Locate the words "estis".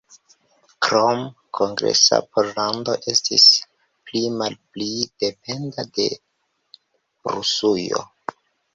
3.15-3.45